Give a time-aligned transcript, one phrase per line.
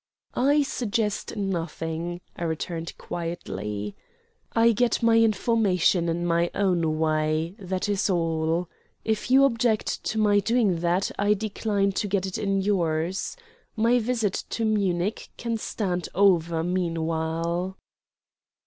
[0.33, 3.95] "I suggest nothing," I returned quietly.
[4.51, 8.67] "I get my information in my own way, that is all.
[9.05, 13.37] If you object to my doing that, I decline to get it in yours.
[13.75, 17.77] My visit to Munich can stand over meanwhile."